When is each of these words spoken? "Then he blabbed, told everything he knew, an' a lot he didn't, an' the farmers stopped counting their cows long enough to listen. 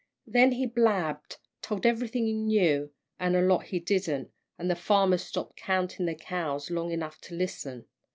"Then 0.25 0.53
he 0.53 0.65
blabbed, 0.65 1.37
told 1.61 1.85
everything 1.85 2.25
he 2.25 2.33
knew, 2.33 2.91
an' 3.19 3.35
a 3.35 3.41
lot 3.43 3.65
he 3.65 3.79
didn't, 3.79 4.31
an' 4.57 4.67
the 4.67 4.75
farmers 4.75 5.21
stopped 5.21 5.57
counting 5.57 6.07
their 6.07 6.15
cows 6.15 6.71
long 6.71 6.89
enough 6.91 7.21
to 7.21 7.35
listen. 7.35 7.85